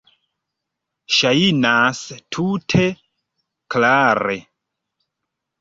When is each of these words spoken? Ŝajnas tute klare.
Ŝajnas 1.17 2.01
tute 2.37 2.87
klare. 3.77 4.39